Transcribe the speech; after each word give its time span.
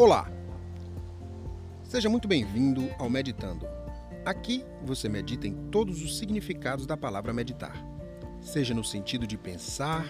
Olá! 0.00 0.32
Seja 1.82 2.08
muito 2.08 2.26
bem-vindo 2.26 2.88
ao 2.98 3.10
Meditando. 3.10 3.66
Aqui 4.24 4.64
você 4.82 5.10
medita 5.10 5.46
em 5.46 5.52
todos 5.68 6.00
os 6.02 6.16
significados 6.16 6.86
da 6.86 6.96
palavra 6.96 7.34
meditar, 7.34 7.76
seja 8.40 8.72
no 8.72 8.82
sentido 8.82 9.26
de 9.26 9.36
pensar, 9.36 10.06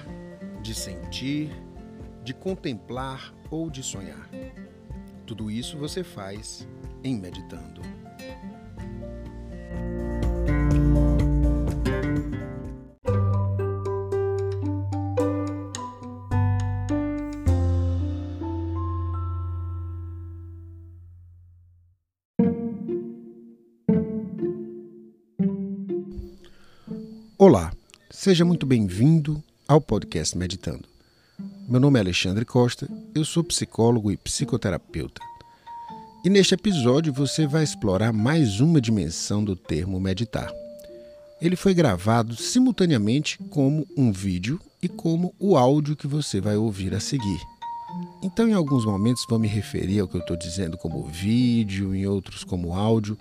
de 0.62 0.76
sentir, 0.76 1.50
de 2.22 2.32
contemplar 2.32 3.34
ou 3.50 3.68
de 3.68 3.82
sonhar. 3.82 4.30
Tudo 5.26 5.50
isso 5.50 5.76
você 5.76 6.04
faz 6.04 6.68
em 7.02 7.18
Meditando. 7.18 7.82
Olá, 27.42 27.72
seja 28.10 28.44
muito 28.44 28.66
bem-vindo 28.66 29.42
ao 29.66 29.80
podcast 29.80 30.36
Meditando. 30.36 30.84
Meu 31.66 31.80
nome 31.80 31.98
é 31.98 32.02
Alexandre 32.02 32.44
Costa, 32.44 32.86
eu 33.14 33.24
sou 33.24 33.42
psicólogo 33.42 34.12
e 34.12 34.16
psicoterapeuta. 34.18 35.22
E 36.22 36.28
neste 36.28 36.52
episódio 36.52 37.14
você 37.14 37.46
vai 37.46 37.64
explorar 37.64 38.12
mais 38.12 38.60
uma 38.60 38.78
dimensão 38.78 39.42
do 39.42 39.56
termo 39.56 39.98
meditar. 39.98 40.52
Ele 41.40 41.56
foi 41.56 41.72
gravado 41.72 42.36
simultaneamente 42.36 43.38
como 43.48 43.86
um 43.96 44.12
vídeo 44.12 44.60
e 44.82 44.86
como 44.86 45.34
o 45.38 45.56
áudio 45.56 45.96
que 45.96 46.06
você 46.06 46.42
vai 46.42 46.58
ouvir 46.58 46.94
a 46.94 47.00
seguir. 47.00 47.40
Então, 48.22 48.46
em 48.46 48.52
alguns 48.52 48.84
momentos, 48.84 49.24
vou 49.26 49.38
me 49.38 49.48
referir 49.48 50.00
ao 50.00 50.08
que 50.08 50.16
eu 50.16 50.20
estou 50.20 50.36
dizendo 50.36 50.76
como 50.76 51.06
vídeo, 51.06 51.94
em 51.94 52.06
outros 52.06 52.44
como 52.44 52.74
áudio. 52.74 53.16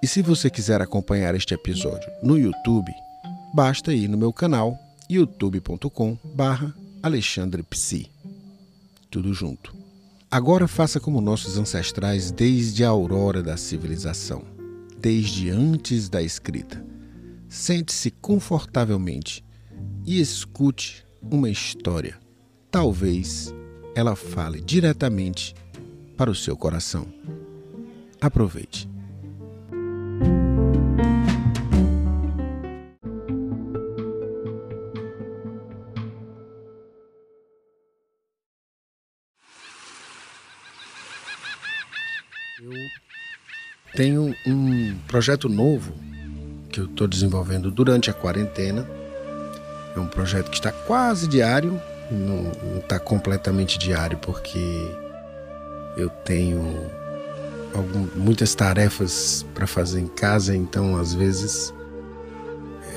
E 0.00 0.06
se 0.06 0.22
você 0.22 0.48
quiser 0.48 0.80
acompanhar 0.80 1.34
este 1.34 1.54
episódio 1.54 2.08
no 2.22 2.38
YouTube, 2.38 2.94
basta 3.54 3.94
ir 3.94 4.08
no 4.08 4.18
meu 4.18 4.32
canal 4.32 4.76
youtube.com 5.08 6.18
barra 6.34 6.74
alexandrepsi. 7.00 8.10
Tudo 9.08 9.32
junto. 9.32 9.72
Agora 10.28 10.66
faça 10.66 10.98
como 10.98 11.20
nossos 11.20 11.56
ancestrais 11.56 12.32
desde 12.32 12.82
a 12.82 12.88
aurora 12.88 13.44
da 13.44 13.56
civilização, 13.56 14.42
desde 14.98 15.50
antes 15.50 16.08
da 16.08 16.20
escrita. 16.20 16.84
Sente-se 17.48 18.10
confortavelmente 18.10 19.44
e 20.04 20.20
escute 20.20 21.06
uma 21.22 21.48
história. 21.48 22.18
Talvez 22.72 23.54
ela 23.94 24.16
fale 24.16 24.60
diretamente 24.60 25.54
para 26.16 26.28
o 26.28 26.34
seu 26.34 26.56
coração. 26.56 27.06
Aproveite. 28.20 28.93
Tenho 43.94 44.34
um 44.46 44.96
projeto 45.06 45.48
novo 45.48 45.94
que 46.70 46.80
eu 46.80 46.86
estou 46.86 47.06
desenvolvendo 47.06 47.70
durante 47.70 48.10
a 48.10 48.12
quarentena. 48.12 48.88
É 49.96 50.00
um 50.00 50.06
projeto 50.06 50.50
que 50.50 50.56
está 50.56 50.72
quase 50.72 51.28
diário, 51.28 51.80
não 52.10 52.78
está 52.78 52.98
completamente 52.98 53.78
diário 53.78 54.18
porque 54.18 54.90
eu 55.96 56.10
tenho 56.10 56.90
algum, 57.72 58.08
muitas 58.16 58.54
tarefas 58.54 59.46
para 59.54 59.66
fazer 59.66 60.00
em 60.00 60.08
casa, 60.08 60.56
então 60.56 60.96
às 60.96 61.14
vezes 61.14 61.72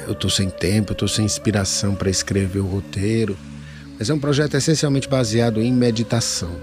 eu 0.08 0.14
estou 0.14 0.30
sem 0.30 0.50
tempo, 0.50 0.94
estou 0.94 1.08
sem 1.08 1.26
inspiração 1.26 1.94
para 1.94 2.10
escrever 2.10 2.60
o 2.60 2.66
roteiro. 2.66 3.38
Mas 4.00 4.10
é 4.10 4.14
um 4.14 4.20
projeto 4.20 4.56
essencialmente 4.56 5.08
baseado 5.08 5.62
em 5.62 5.72
meditação. 5.72 6.56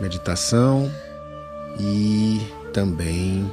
Meditação 0.00 0.90
e 1.78 2.40
também 2.72 3.50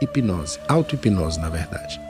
hipnose, 0.00 0.58
auto-hipnose, 0.68 1.38
na 1.38 1.48
verdade. 1.48 2.00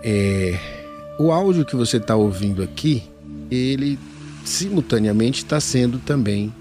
É, 0.02 0.58
o 1.18 1.30
áudio 1.30 1.64
que 1.64 1.76
você 1.76 1.98
está 1.98 2.16
ouvindo 2.16 2.62
aqui, 2.62 3.02
ele 3.50 3.98
simultaneamente 4.44 5.44
está 5.44 5.60
sendo 5.60 5.98
também 5.98 6.52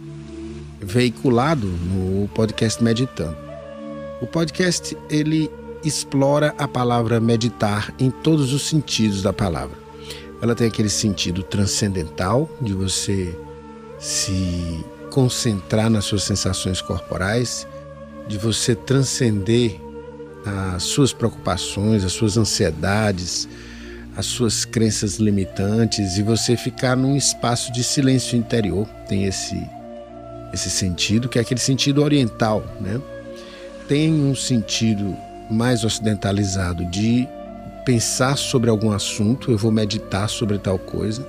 veiculado 0.80 1.68
no 1.68 2.28
podcast 2.30 2.84
Meditando. 2.84 3.38
O 4.22 4.28
podcast 4.28 4.96
ele 5.10 5.50
explora 5.84 6.54
a 6.58 6.68
palavra 6.68 7.20
meditar 7.20 7.94
em 8.00 8.12
todos 8.12 8.54
os 8.54 8.64
sentidos 8.64 9.24
da 9.24 9.34
palavra. 9.34 9.76
Ela 10.42 10.56
tem 10.56 10.68
aquele 10.68 10.90
sentido 10.90 11.44
transcendental 11.44 12.50
de 12.62 12.74
você 12.74 13.36
se 14.02 14.84
concentrar 15.12 15.90
nas 15.90 16.06
suas 16.06 16.24
sensações 16.24 16.82
corporais, 16.82 17.68
de 18.28 18.38
você 18.38 18.74
transcender 18.74 19.80
as 20.74 20.84
suas 20.84 21.14
preocupações, 21.14 22.04
as 22.04 22.12
suas 22.12 22.36
ansiedades, 22.36 23.48
as 24.18 24.26
suas 24.26 24.66
crenças 24.66 25.18
limitantes 25.18 26.18
e 26.18 26.24
você 26.24 26.58
ficar 26.58 26.98
num 26.98 27.16
espaço 27.16 27.72
de 27.72 27.84
silêncio 27.84 28.36
interior. 28.36 28.88
Tem 29.08 29.26
esse 29.26 29.56
esse 30.52 30.70
sentido 30.70 31.30
que 31.30 31.38
é 31.38 31.42
aquele 31.42 31.62
sentido 31.62 32.04
oriental, 32.04 32.66
né? 32.82 33.00
Tem 33.88 34.12
um 34.12 34.36
sentido 34.36 35.16
mais 35.50 35.86
ocidentalizado 35.86 36.84
de 36.86 37.26
pensar 37.86 38.38
sobre 38.38 38.70
algum 38.70 38.92
assunto, 38.92 39.50
eu 39.50 39.58
vou 39.58 39.72
meditar 39.72 40.28
sobre 40.30 40.58
tal 40.58 40.78
coisa 40.78 41.26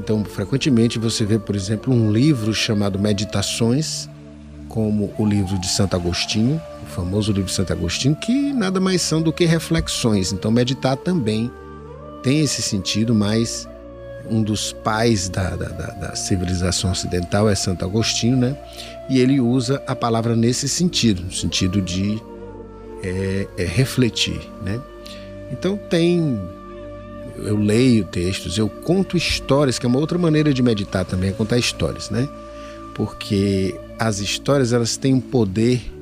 então, 0.00 0.24
frequentemente 0.24 0.98
você 0.98 1.24
vê, 1.24 1.38
por 1.38 1.54
exemplo, 1.54 1.92
um 1.92 2.10
livro 2.10 2.52
chamado 2.52 2.98
Meditações, 2.98 4.08
como 4.68 5.14
o 5.18 5.24
livro 5.24 5.58
de 5.58 5.68
Santo 5.68 5.94
Agostinho, 5.94 6.60
o 6.82 6.86
famoso 6.86 7.32
livro 7.32 7.48
de 7.48 7.54
Santo 7.54 7.72
Agostinho, 7.72 8.16
que 8.16 8.52
nada 8.52 8.80
mais 8.80 9.02
são 9.02 9.22
do 9.22 9.32
que 9.32 9.44
reflexões. 9.44 10.32
Então, 10.32 10.50
meditar 10.50 10.96
também 10.96 11.50
tem 12.22 12.40
esse 12.40 12.60
sentido, 12.60 13.14
mas 13.14 13.68
um 14.28 14.42
dos 14.42 14.72
pais 14.72 15.28
da, 15.28 15.50
da, 15.50 15.68
da, 15.68 15.86
da 15.92 16.16
civilização 16.16 16.90
ocidental 16.90 17.48
é 17.48 17.54
Santo 17.54 17.84
Agostinho, 17.84 18.36
né? 18.36 18.56
E 19.08 19.20
ele 19.20 19.38
usa 19.40 19.82
a 19.86 19.94
palavra 19.94 20.34
nesse 20.34 20.68
sentido, 20.68 21.22
no 21.22 21.32
sentido 21.32 21.80
de 21.80 22.20
é, 23.02 23.46
é 23.58 23.64
refletir, 23.64 24.40
né? 24.62 24.80
Então, 25.52 25.76
tem 25.76 26.40
eu 27.38 27.56
leio 27.56 28.04
textos, 28.04 28.56
eu 28.58 28.68
conto 28.68 29.16
histórias, 29.16 29.78
que 29.78 29.86
é 29.86 29.88
uma 29.88 29.98
outra 29.98 30.18
maneira 30.18 30.52
de 30.54 30.62
meditar 30.62 31.04
também, 31.04 31.30
é 31.30 31.32
contar 31.32 31.58
histórias, 31.58 32.10
né? 32.10 32.28
Porque 32.94 33.78
as 33.98 34.18
histórias 34.18 34.72
elas 34.72 34.96
têm 34.96 35.14
um 35.14 35.20
poder 35.20 35.92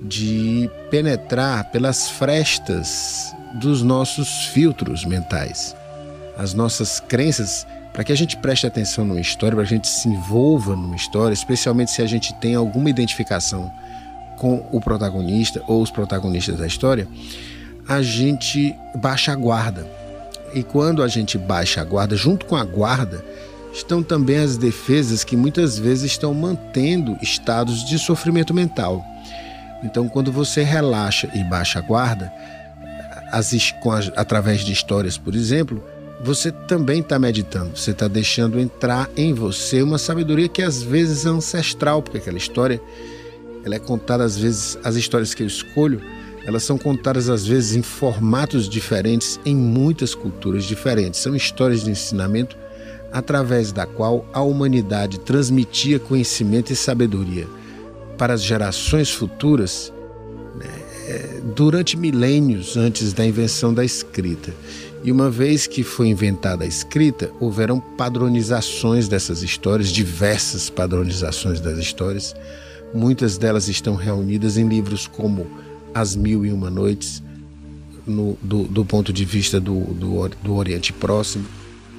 de 0.00 0.70
penetrar 0.90 1.70
pelas 1.70 2.08
frestas 2.08 3.34
dos 3.54 3.82
nossos 3.82 4.46
filtros 4.46 5.04
mentais, 5.04 5.76
as 6.36 6.54
nossas 6.54 7.00
crenças, 7.00 7.66
para 7.92 8.02
que 8.02 8.12
a 8.12 8.16
gente 8.16 8.36
preste 8.38 8.66
atenção 8.66 9.04
numa 9.04 9.20
história, 9.20 9.56
para 9.56 9.66
que 9.66 9.74
a 9.74 9.76
gente 9.76 9.88
se 9.88 10.08
envolva 10.08 10.74
numa 10.74 10.96
história, 10.96 11.32
especialmente 11.32 11.90
se 11.90 12.02
a 12.02 12.06
gente 12.06 12.34
tem 12.34 12.54
alguma 12.54 12.90
identificação 12.90 13.70
com 14.38 14.66
o 14.72 14.80
protagonista 14.80 15.62
ou 15.68 15.80
os 15.80 15.90
protagonistas 15.90 16.58
da 16.58 16.66
história, 16.66 17.06
a 17.86 18.02
gente 18.02 18.74
baixa 18.96 19.32
a 19.32 19.36
guarda 19.36 20.03
e 20.54 20.62
quando 20.62 21.02
a 21.02 21.08
gente 21.08 21.36
baixa 21.36 21.80
a 21.80 21.84
guarda, 21.84 22.16
junto 22.16 22.46
com 22.46 22.56
a 22.56 22.64
guarda, 22.64 23.24
estão 23.72 24.02
também 24.02 24.36
as 24.38 24.56
defesas 24.56 25.24
que 25.24 25.36
muitas 25.36 25.78
vezes 25.78 26.12
estão 26.12 26.32
mantendo 26.32 27.18
estados 27.20 27.84
de 27.84 27.98
sofrimento 27.98 28.54
mental. 28.54 29.04
Então, 29.82 30.08
quando 30.08 30.30
você 30.30 30.62
relaxa 30.62 31.28
e 31.34 31.42
baixa 31.44 31.80
a 31.80 31.82
guarda, 31.82 32.32
as, 33.32 33.52
as, 33.52 34.12
através 34.16 34.60
de 34.60 34.72
histórias, 34.72 35.18
por 35.18 35.34
exemplo, 35.34 35.84
você 36.22 36.52
também 36.52 37.00
está 37.00 37.18
meditando, 37.18 37.76
você 37.76 37.90
está 37.90 38.06
deixando 38.06 38.58
entrar 38.58 39.10
em 39.16 39.34
você 39.34 39.82
uma 39.82 39.98
sabedoria 39.98 40.48
que 40.48 40.62
às 40.62 40.82
vezes 40.82 41.26
é 41.26 41.28
ancestral, 41.28 42.00
porque 42.00 42.18
aquela 42.18 42.38
história 42.38 42.80
ela 43.64 43.74
é 43.74 43.78
contada 43.78 44.24
às 44.24 44.38
vezes, 44.38 44.78
as 44.84 44.94
histórias 44.94 45.34
que 45.34 45.42
eu 45.42 45.46
escolho, 45.46 46.00
elas 46.44 46.62
são 46.62 46.76
contadas 46.76 47.28
às 47.28 47.46
vezes 47.46 47.74
em 47.74 47.82
formatos 47.82 48.68
diferentes, 48.68 49.40
em 49.44 49.56
muitas 49.56 50.14
culturas 50.14 50.64
diferentes. 50.64 51.20
São 51.20 51.34
histórias 51.34 51.84
de 51.84 51.90
ensinamento 51.90 52.56
através 53.10 53.72
da 53.72 53.86
qual 53.86 54.26
a 54.32 54.42
humanidade 54.42 55.20
transmitia 55.20 55.98
conhecimento 55.98 56.72
e 56.72 56.76
sabedoria 56.76 57.46
para 58.18 58.34
as 58.34 58.42
gerações 58.42 59.10
futuras 59.10 59.92
né, 60.56 60.66
é, 61.06 61.40
durante 61.54 61.96
milênios 61.96 62.76
antes 62.76 63.12
da 63.12 63.24
invenção 63.24 63.72
da 63.72 63.84
escrita. 63.84 64.52
E 65.02 65.12
uma 65.12 65.30
vez 65.30 65.66
que 65.66 65.82
foi 65.82 66.08
inventada 66.08 66.64
a 66.64 66.66
escrita, 66.66 67.30
houveram 67.38 67.78
padronizações 67.78 69.06
dessas 69.06 69.42
histórias, 69.42 69.90
diversas 69.90 70.70
padronizações 70.70 71.60
das 71.60 71.78
histórias. 71.78 72.34
Muitas 72.92 73.36
delas 73.36 73.68
estão 73.68 73.96
reunidas 73.96 74.56
em 74.56 74.66
livros 74.66 75.06
como 75.06 75.46
As 75.94 76.16
Mil 76.16 76.44
e 76.44 76.52
Uma 76.52 76.70
Noites, 76.70 77.22
no, 78.06 78.36
do, 78.42 78.64
do, 78.64 78.84
ponto 78.84 79.12
de 79.12 79.24
vista 79.24 79.60
do, 79.60 79.80
do, 79.94 80.28
do 80.42 80.54
Oriente 80.54 80.92
Próximo, 80.92 81.44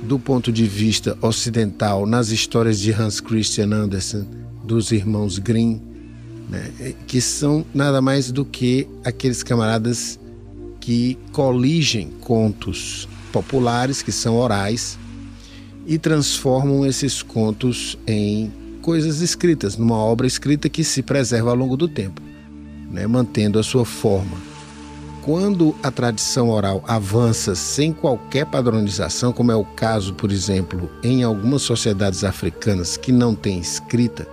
do 0.03 0.19
ponto 0.19 0.51
de 0.51 0.65
vista 0.65 1.17
ocidental, 1.21 2.05
nas 2.05 2.29
histórias 2.29 2.79
de 2.79 2.91
Hans 2.91 3.19
Christian 3.19 3.73
Andersen, 3.73 4.27
dos 4.63 4.91
irmãos 4.91 5.39
Grimm, 5.39 5.79
né, 6.49 6.93
que 7.07 7.21
são 7.21 7.65
nada 7.73 8.01
mais 8.01 8.31
do 8.31 8.45
que 8.45 8.87
aqueles 9.03 9.41
camaradas 9.41 10.19
que 10.79 11.17
coligem 11.31 12.11
contos 12.21 13.07
populares, 13.31 14.01
que 14.01 14.11
são 14.11 14.35
orais, 14.37 14.99
e 15.87 15.97
transformam 15.97 16.85
esses 16.85 17.21
contos 17.21 17.97
em 18.05 18.51
coisas 18.81 19.21
escritas, 19.21 19.77
numa 19.77 19.97
obra 19.97 20.27
escrita 20.27 20.69
que 20.69 20.83
se 20.83 21.01
preserva 21.01 21.49
ao 21.49 21.55
longo 21.55 21.75
do 21.75 21.87
tempo, 21.87 22.21
né, 22.89 23.05
mantendo 23.07 23.59
a 23.59 23.63
sua 23.63 23.85
forma. 23.85 24.37
Quando 25.21 25.75
a 25.81 25.89
tradição 25.89 26.51
oral 26.51 26.83
avança 26.87 27.55
sem 27.55 27.91
qualquer 27.91 28.45
padronização, 28.45 29.33
como 29.33 29.51
é 29.51 29.55
o 29.55 29.65
caso, 29.65 30.13
por 30.13 30.31
exemplo, 30.31 30.87
em 31.03 31.23
algumas 31.23 31.63
sociedades 31.63 32.23
africanas 32.23 32.95
que 32.95 33.11
não 33.11 33.33
têm 33.33 33.57
escrita, 33.57 34.27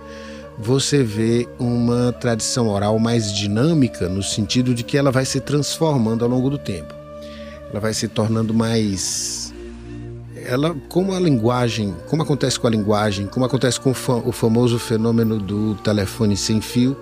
você 0.57 1.01
vê 1.01 1.47
uma 1.57 2.11
tradição 2.11 2.69
oral 2.69 2.99
mais 2.99 3.33
dinâmica, 3.33 4.07
no 4.07 4.21
sentido 4.21 4.73
de 4.73 4.83
que 4.83 4.95
ela 4.95 5.11
vai 5.11 5.25
se 5.25 5.39
transformando 5.39 6.23
ao 6.23 6.29
longo 6.29 6.47
do 6.47 6.59
tempo. 6.59 6.93
Ela 7.71 7.79
vai 7.79 7.93
se 7.93 8.07
tornando 8.07 8.53
mais. 8.53 9.51
Ela, 10.45 10.75
como 10.89 11.13
a 11.13 11.19
linguagem, 11.19 11.95
como 12.07 12.21
acontece 12.21 12.59
com 12.59 12.67
a 12.67 12.69
linguagem, 12.69 13.25
como 13.25 13.45
acontece 13.45 13.79
com 13.79 13.89
o 13.91 14.31
famoso 14.31 14.77
fenômeno 14.77 15.39
do 15.39 15.73
telefone 15.75 16.37
sem 16.37 16.61
fio, 16.61 16.95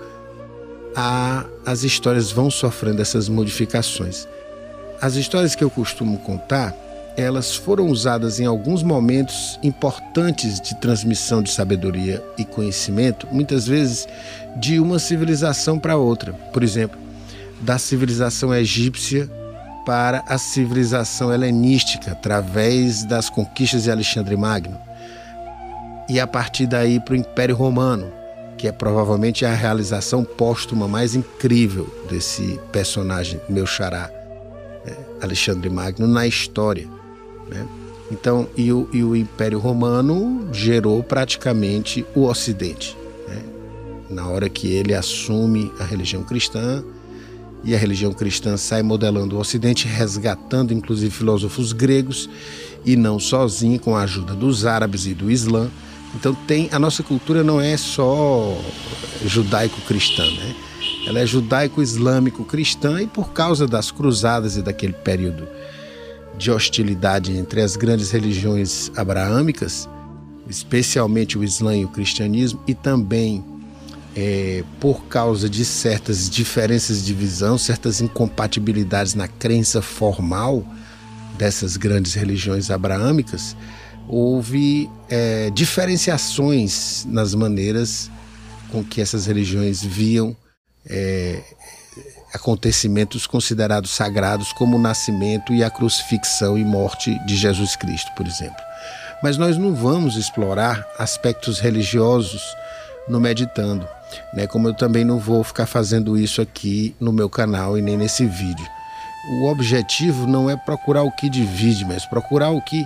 a, 0.95 1.45
as 1.65 1.83
histórias 1.83 2.31
vão 2.31 2.49
sofrendo 2.49 3.01
essas 3.01 3.29
modificações. 3.29 4.27
As 5.01 5.15
histórias 5.15 5.55
que 5.55 5.63
eu 5.63 5.69
costumo 5.69 6.19
contar 6.19 6.75
elas 7.17 7.55
foram 7.55 7.87
usadas 7.87 8.39
em 8.39 8.45
alguns 8.45 8.83
momentos 8.83 9.59
importantes 9.61 10.59
de 10.59 10.75
transmissão 10.75 11.41
de 11.41 11.51
sabedoria 11.51 12.23
e 12.37 12.45
conhecimento, 12.45 13.27
muitas 13.31 13.67
vezes 13.67 14.07
de 14.57 14.79
uma 14.79 14.99
civilização 14.99 15.77
para 15.77 15.97
outra. 15.97 16.33
Por 16.53 16.63
exemplo, 16.63 16.99
da 17.61 17.77
civilização 17.77 18.53
egípcia 18.53 19.29
para 19.85 20.23
a 20.27 20.37
civilização 20.37 21.33
helenística, 21.33 22.11
através 22.11 23.03
das 23.03 23.29
conquistas 23.29 23.83
de 23.83 23.91
Alexandre 23.91 24.37
Magno. 24.37 24.79
E 26.07 26.19
a 26.19 26.27
partir 26.27 26.67
daí 26.67 26.99
para 26.99 27.13
o 27.13 27.17
Império 27.17 27.55
Romano, 27.55 28.11
que 28.61 28.67
é 28.67 28.71
provavelmente 28.71 29.43
a 29.43 29.55
realização 29.55 30.23
póstuma 30.23 30.87
mais 30.87 31.15
incrível 31.15 31.89
desse 32.07 32.59
personagem, 32.71 33.41
meu 33.49 33.65
xará, 33.65 34.07
né, 34.85 34.95
Alexandre 35.19 35.67
Magno, 35.67 36.07
na 36.07 36.27
história. 36.27 36.87
Né? 37.49 37.65
Então, 38.11 38.47
e 38.55 38.71
o, 38.71 38.87
e 38.93 39.03
o 39.03 39.15
Império 39.15 39.57
Romano 39.57 40.47
gerou 40.53 41.01
praticamente 41.01 42.05
o 42.13 42.25
Ocidente. 42.25 42.95
Né? 43.27 43.41
Na 44.11 44.27
hora 44.27 44.47
que 44.47 44.71
ele 44.71 44.93
assume 44.93 45.71
a 45.79 45.83
religião 45.83 46.23
cristã, 46.23 46.83
e 47.63 47.73
a 47.73 47.77
religião 47.79 48.13
cristã 48.13 48.57
sai 48.57 48.83
modelando 48.83 49.37
o 49.37 49.39
Ocidente, 49.39 49.87
resgatando 49.87 50.71
inclusive 50.71 51.09
filósofos 51.09 51.73
gregos, 51.73 52.29
e 52.85 52.95
não 52.95 53.19
sozinho, 53.19 53.79
com 53.79 53.95
a 53.95 54.03
ajuda 54.03 54.35
dos 54.35 54.67
árabes 54.67 55.07
e 55.07 55.15
do 55.15 55.31
Islã. 55.31 55.67
Então 56.15 56.33
tem 56.33 56.69
a 56.71 56.79
nossa 56.79 57.03
cultura 57.03 57.43
não 57.43 57.59
é 57.59 57.77
só 57.77 58.57
judaico-cristã, 59.25 60.23
né? 60.23 60.55
Ela 61.07 61.19
é 61.19 61.25
judaico-islâmico-cristã 61.25 63.01
e 63.01 63.07
por 63.07 63.31
causa 63.31 63.67
das 63.67 63.91
cruzadas 63.91 64.57
e 64.57 64.61
daquele 64.61 64.93
período 64.93 65.47
de 66.37 66.51
hostilidade 66.51 67.35
entre 67.35 67.61
as 67.61 67.75
grandes 67.75 68.11
religiões 68.11 68.91
abraâmicas, 68.95 69.87
especialmente 70.47 71.37
o 71.37 71.43
Islã 71.43 71.75
e 71.75 71.85
o 71.85 71.89
cristianismo, 71.89 72.61
e 72.67 72.73
também 72.73 73.43
é, 74.15 74.63
por 74.79 75.05
causa 75.05 75.49
de 75.49 75.63
certas 75.63 76.29
diferenças 76.29 77.03
de 77.03 77.13
visão, 77.13 77.57
certas 77.57 78.01
incompatibilidades 78.01 79.13
na 79.13 79.27
crença 79.27 79.81
formal 79.81 80.65
dessas 81.37 81.77
grandes 81.77 82.13
religiões 82.13 82.69
abraâmicas, 82.69 83.55
houve 84.11 84.89
é, 85.09 85.49
diferenciações 85.51 87.05
nas 87.07 87.33
maneiras 87.33 88.11
com 88.69 88.83
que 88.83 88.99
essas 88.99 89.25
religiões 89.25 89.81
viam 89.81 90.35
é, 90.85 91.41
acontecimentos 92.33 93.25
considerados 93.25 93.91
sagrados 93.91 94.51
como 94.51 94.75
o 94.75 94.81
nascimento 94.81 95.53
e 95.53 95.63
a 95.63 95.69
crucifixão 95.69 96.57
e 96.57 96.65
morte 96.65 97.17
de 97.25 97.37
Jesus 97.37 97.77
Cristo, 97.77 98.11
por 98.15 98.27
exemplo. 98.27 98.61
Mas 99.23 99.37
nós 99.37 99.57
não 99.57 99.73
vamos 99.73 100.17
explorar 100.17 100.85
aspectos 100.97 101.59
religiosos 101.59 102.41
no 103.07 103.19
meditando, 103.19 103.87
né? 104.33 104.45
Como 104.45 104.67
eu 104.67 104.73
também 104.73 105.05
não 105.05 105.19
vou 105.19 105.43
ficar 105.43 105.65
fazendo 105.65 106.17
isso 106.17 106.41
aqui 106.41 106.95
no 106.99 107.13
meu 107.13 107.29
canal 107.29 107.77
e 107.77 107.81
nem 107.81 107.95
nesse 107.95 108.25
vídeo. 108.25 108.67
O 109.41 109.45
objetivo 109.45 110.27
não 110.27 110.49
é 110.49 110.57
procurar 110.57 111.03
o 111.03 111.11
que 111.11 111.29
divide, 111.29 111.85
mas 111.85 112.05
procurar 112.05 112.49
o 112.49 112.61
que 112.61 112.83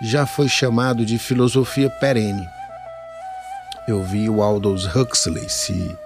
já 0.00 0.24
foi 0.26 0.48
chamado 0.48 1.04
de 1.04 1.18
filosofia 1.18 1.90
perene. 1.90 2.48
Eu 3.86 4.02
vi 4.02 4.28
o 4.28 4.42
Aldous 4.42 4.86
Huxley 4.94 5.48
se 5.48 5.96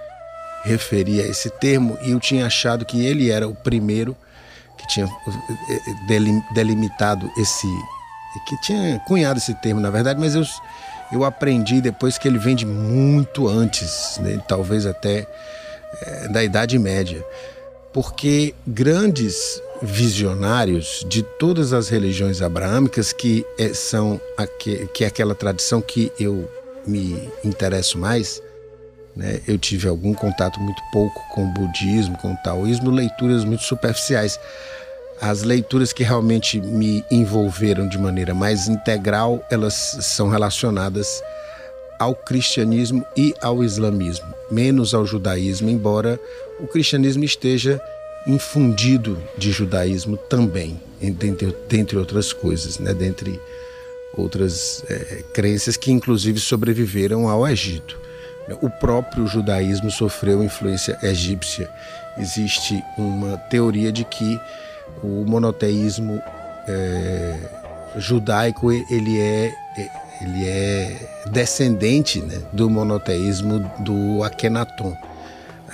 referia 0.64 1.24
a 1.24 1.28
esse 1.28 1.50
termo 1.50 1.98
e 2.02 2.12
eu 2.12 2.18
tinha 2.18 2.46
achado 2.46 2.84
que 2.84 3.04
ele 3.04 3.30
era 3.30 3.46
o 3.46 3.54
primeiro 3.54 4.16
que 4.78 4.88
tinha 4.88 5.06
eh, 5.06 5.80
eh, 6.10 6.54
delimitado 6.54 7.30
esse 7.36 7.66
que 8.48 8.60
tinha 8.62 8.98
cunhado 9.00 9.38
esse 9.38 9.54
termo 9.54 9.80
na 9.80 9.90
verdade 9.90 10.18
mas 10.18 10.34
eu, 10.34 10.42
eu 11.12 11.22
aprendi 11.22 11.80
depois 11.80 12.16
que 12.16 12.26
ele 12.26 12.38
vem 12.38 12.56
de 12.56 12.66
muito 12.66 13.46
antes 13.46 14.18
né, 14.20 14.42
talvez 14.48 14.86
até 14.86 15.26
é, 16.00 16.28
da 16.28 16.42
Idade 16.42 16.78
Média 16.78 17.22
porque 17.92 18.54
grandes 18.66 19.62
visionários 19.82 21.04
de 21.08 21.22
todas 21.22 21.72
as 21.72 21.88
religiões 21.88 22.40
abraâmicas 22.40 23.12
que 23.12 23.44
é, 23.58 23.74
são 23.74 24.20
que 24.58 25.04
é 25.04 25.06
aquela 25.06 25.34
tradição 25.34 25.80
que 25.80 26.12
eu 26.18 26.48
me 26.86 27.30
interesso 27.44 27.98
mais 27.98 28.42
né? 29.16 29.40
Eu 29.46 29.58
tive 29.58 29.88
algum 29.88 30.12
contato 30.12 30.60
muito 30.60 30.82
pouco 30.92 31.20
com 31.32 31.44
o 31.44 31.52
budismo, 31.52 32.18
com 32.18 32.32
o 32.32 32.36
taoísmo, 32.38 32.90
leituras 32.90 33.44
muito 33.44 33.62
superficiais. 33.62 34.38
As 35.20 35.42
leituras 35.42 35.92
que 35.92 36.02
realmente 36.02 36.60
me 36.60 37.04
envolveram 37.10 37.88
de 37.88 37.96
maneira 37.96 38.34
mais 38.34 38.66
integral, 38.66 39.44
elas 39.50 39.74
são 40.00 40.28
relacionadas 40.28 41.22
ao 41.98 42.14
cristianismo 42.14 43.06
e 43.16 43.32
ao 43.40 43.62
islamismo, 43.62 44.26
menos 44.50 44.92
ao 44.92 45.06
judaísmo, 45.06 45.70
embora 45.70 46.18
o 46.58 46.66
cristianismo 46.66 47.22
esteja 47.22 47.80
infundido 48.26 49.22
de 49.36 49.52
judaísmo 49.52 50.16
também, 50.16 50.80
dentre, 51.00 51.54
dentre 51.68 51.96
outras 51.98 52.32
coisas, 52.32 52.78
né? 52.78 52.94
dentre 52.94 53.38
outras 54.16 54.84
é, 54.88 55.22
crenças 55.32 55.76
que 55.76 55.90
inclusive 55.90 56.38
sobreviveram 56.40 57.28
ao 57.28 57.46
Egito. 57.46 58.00
O 58.60 58.68
próprio 58.68 59.26
judaísmo 59.26 59.90
sofreu 59.90 60.42
influência 60.44 60.98
egípcia. 61.02 61.68
Existe 62.18 62.82
uma 62.96 63.38
teoria 63.38 63.90
de 63.90 64.04
que 64.04 64.38
o 65.02 65.24
monoteísmo 65.26 66.22
é, 66.68 67.36
judaico 67.96 68.70
ele 68.70 69.18
é, 69.18 69.52
ele 70.20 70.46
é 70.46 71.22
descendente 71.30 72.20
né, 72.20 72.40
do 72.52 72.68
monoteísmo 72.68 73.60
do 73.80 74.22
Akhenaton, 74.22 74.96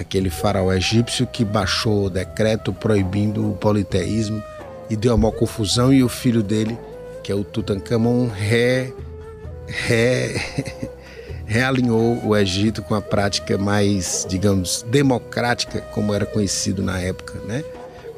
aquele 0.01 0.31
faraó 0.31 0.73
egípcio 0.73 1.27
que 1.27 1.45
baixou 1.45 2.07
o 2.07 2.11
decreto 2.11 2.73
proibindo 2.73 3.51
o 3.51 3.55
politeísmo 3.55 4.43
e 4.89 4.97
deu 4.97 5.15
uma 5.15 5.31
confusão 5.31 5.93
e 5.93 6.03
o 6.03 6.09
filho 6.09 6.43
dele 6.43 6.77
que 7.23 7.33
é 7.33 7.35
o 7.35 7.45
Tutankhamon, 7.45 8.29
re, 8.29 8.93
re, 9.67 10.41
realinhou 11.47 12.21
o 12.25 12.37
Egito 12.37 12.83
com 12.83 12.95
a 12.95 13.01
prática 13.01 13.57
mais, 13.59 14.27
digamos, 14.29 14.85
democrática, 14.89 15.81
como 15.93 16.15
era 16.15 16.27
conhecido 16.27 16.83
na 16.83 16.99
época, 16.99 17.39
né? 17.47 17.63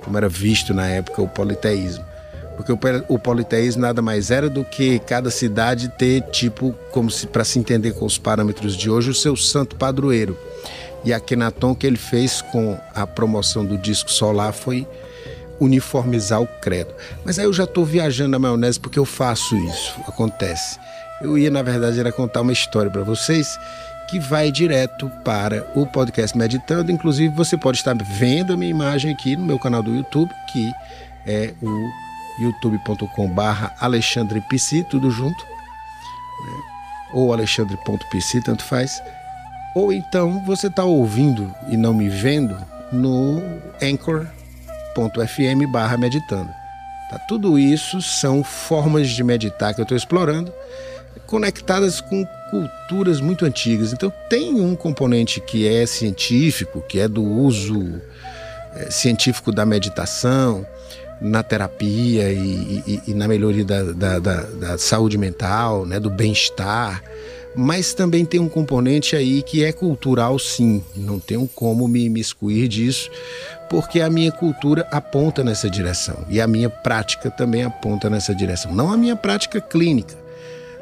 como 0.02 0.16
era 0.16 0.28
visto 0.28 0.74
na 0.74 0.88
época 0.88 1.22
o 1.22 1.28
politeísmo. 1.28 2.04
Porque 2.56 2.72
o 3.08 3.18
politeísmo 3.18 3.82
nada 3.82 4.02
mais 4.02 4.30
era 4.30 4.48
do 4.48 4.64
que 4.64 4.98
cada 5.00 5.30
cidade 5.30 5.88
ter, 5.88 6.22
tipo, 6.30 6.74
como 6.90 7.10
se 7.10 7.26
para 7.26 7.44
se 7.44 7.58
entender 7.58 7.92
com 7.92 8.04
os 8.04 8.18
parâmetros 8.18 8.76
de 8.76 8.90
hoje, 8.90 9.10
o 9.10 9.14
seu 9.14 9.34
santo 9.36 9.74
padroeiro. 9.76 10.36
E 11.04 11.12
a 11.12 11.20
Kenaton 11.20 11.74
que 11.74 11.86
ele 11.86 11.96
fez 11.96 12.42
com 12.42 12.78
a 12.94 13.06
promoção 13.06 13.64
do 13.64 13.76
disco 13.76 14.10
solar 14.10 14.52
foi 14.52 14.86
uniformizar 15.60 16.40
o 16.40 16.46
credo. 16.60 16.94
Mas 17.24 17.38
aí 17.38 17.44
eu 17.44 17.52
já 17.52 17.64
estou 17.64 17.84
viajando 17.84 18.30
na 18.30 18.38
maionese 18.38 18.80
porque 18.80 18.98
eu 18.98 19.04
faço 19.04 19.56
isso, 19.56 20.00
acontece. 20.06 20.78
Eu 21.20 21.38
ia, 21.38 21.50
na 21.50 21.62
verdade, 21.62 22.00
era 22.00 22.10
contar 22.10 22.40
uma 22.40 22.52
história 22.52 22.90
para 22.90 23.02
vocês 23.02 23.58
que 24.08 24.18
vai 24.18 24.50
direto 24.50 25.10
para 25.24 25.66
o 25.74 25.86
podcast 25.86 26.36
Meditando. 26.36 26.90
Inclusive, 26.90 27.34
você 27.34 27.56
pode 27.56 27.78
estar 27.78 27.94
vendo 27.94 28.52
a 28.52 28.56
minha 28.56 28.70
imagem 28.70 29.12
aqui 29.12 29.36
no 29.36 29.46
meu 29.46 29.58
canal 29.58 29.82
do 29.82 29.94
YouTube, 29.94 30.30
que 30.52 30.70
é 31.26 31.54
o 31.62 31.90
youtube.com/barra 32.42 33.74
Alexandre 33.80 34.40
Pisci, 34.42 34.84
tudo 34.90 35.10
junto, 35.10 35.44
né? 35.44 36.62
ou 37.14 37.32
alexandre.pc, 37.32 38.42
tanto 38.42 38.64
faz. 38.64 39.00
Ou 39.74 39.92
então 39.92 40.44
você 40.44 40.66
está 40.66 40.84
ouvindo 40.84 41.52
e 41.68 41.76
não 41.76 41.94
me 41.94 42.08
vendo 42.08 42.56
no 42.92 43.42
anchor.fm 43.82 45.66
barra 45.70 45.96
meditando. 45.96 46.50
Tá? 47.10 47.18
Tudo 47.28 47.58
isso 47.58 48.02
são 48.02 48.44
formas 48.44 49.08
de 49.08 49.24
meditar 49.24 49.74
que 49.74 49.80
eu 49.80 49.84
estou 49.84 49.96
explorando 49.96 50.52
conectadas 51.26 52.00
com 52.00 52.26
culturas 52.50 53.20
muito 53.20 53.46
antigas. 53.46 53.92
Então, 53.92 54.12
tem 54.28 54.60
um 54.60 54.76
componente 54.76 55.40
que 55.40 55.66
é 55.66 55.86
científico, 55.86 56.82
que 56.82 57.00
é 57.00 57.08
do 57.08 57.22
uso 57.22 58.00
é, 58.74 58.90
científico 58.90 59.50
da 59.50 59.64
meditação, 59.64 60.66
na 61.20 61.42
terapia 61.42 62.30
e, 62.30 62.82
e, 62.86 63.02
e 63.08 63.14
na 63.14 63.28
melhoria 63.28 63.64
da, 63.64 63.82
da, 63.82 64.18
da, 64.18 64.42
da, 64.42 64.78
saúde 64.78 65.16
mental, 65.16 65.86
né, 65.86 65.98
do 65.98 66.10
bem-estar. 66.10 67.02
Mas 67.54 67.92
também 67.92 68.24
tem 68.24 68.40
um 68.40 68.48
componente 68.48 69.14
aí 69.14 69.42
que 69.42 69.62
é 69.64 69.72
cultural, 69.72 70.38
sim. 70.38 70.82
Não 70.96 71.18
tenho 71.18 71.46
como 71.54 71.86
me 71.86 72.18
excluir 72.18 72.66
disso, 72.68 73.10
porque 73.68 74.00
a 74.00 74.08
minha 74.08 74.32
cultura 74.32 74.86
aponta 74.90 75.44
nessa 75.44 75.68
direção 75.68 76.24
e 76.28 76.40
a 76.40 76.46
minha 76.46 76.70
prática 76.70 77.30
também 77.30 77.62
aponta 77.62 78.08
nessa 78.08 78.34
direção. 78.34 78.74
Não 78.74 78.90
a 78.90 78.96
minha 78.96 79.16
prática 79.16 79.60
clínica, 79.60 80.14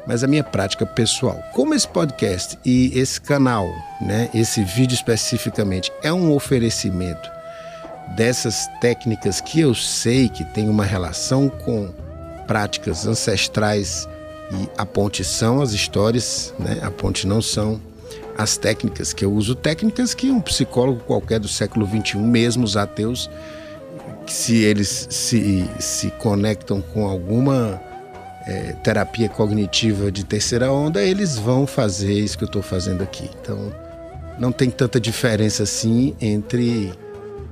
mas 0.07 0.23
a 0.23 0.27
minha 0.27 0.43
prática 0.43 0.85
pessoal. 0.85 1.41
Como 1.53 1.73
esse 1.73 1.87
podcast 1.87 2.57
e 2.65 2.97
esse 2.97 3.19
canal, 3.19 3.67
né, 4.01 4.29
esse 4.33 4.63
vídeo 4.63 4.95
especificamente, 4.95 5.91
é 6.01 6.11
um 6.11 6.33
oferecimento 6.33 7.29
dessas 8.15 8.67
técnicas 8.79 9.39
que 9.39 9.59
eu 9.59 9.73
sei 9.73 10.27
que 10.27 10.43
tem 10.43 10.69
uma 10.69 10.83
relação 10.83 11.49
com 11.49 11.89
práticas 12.47 13.05
ancestrais 13.05 14.07
e 14.53 14.69
a 14.77 14.85
ponte 14.85 15.23
são 15.23 15.61
as 15.61 15.71
histórias, 15.71 16.53
né? 16.59 16.79
A 16.81 16.91
ponte 16.91 17.25
não 17.25 17.41
são 17.41 17.79
as 18.37 18.57
técnicas 18.57 19.13
que 19.13 19.23
eu 19.23 19.31
uso, 19.31 19.55
técnicas 19.55 20.13
que 20.13 20.31
um 20.31 20.41
psicólogo 20.41 21.01
qualquer 21.01 21.39
do 21.39 21.47
século 21.47 21.87
XXI, 21.87 22.17
mesmo 22.17 22.63
os 22.63 22.75
ateus, 22.75 23.29
se 24.27 24.57
eles 24.57 25.07
se, 25.09 25.69
se 25.79 26.09
conectam 26.11 26.81
com 26.81 27.07
alguma 27.07 27.81
é, 28.47 28.73
terapia 28.83 29.29
cognitiva 29.29 30.11
de 30.11 30.23
terceira 30.23 30.71
onda, 30.71 31.03
eles 31.03 31.37
vão 31.37 31.67
fazer 31.67 32.13
isso 32.13 32.37
que 32.37 32.43
eu 32.43 32.47
estou 32.47 32.61
fazendo 32.61 33.03
aqui. 33.03 33.29
Então, 33.41 33.73
não 34.39 34.51
tem 34.51 34.69
tanta 34.69 34.99
diferença 34.99 35.63
assim 35.63 36.15
entre 36.19 36.91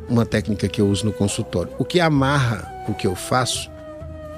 uma 0.10 0.25
técnica 0.25 0.68
que 0.68 0.82
eu 0.82 0.88
uso 0.88 1.06
no 1.06 1.13
consultório. 1.13 1.72
O 1.77 1.86
que 1.86 2.00
amarra 2.00 2.84
o 2.88 2.94
que 2.94 3.06
eu 3.06 3.15
faço 3.15 3.70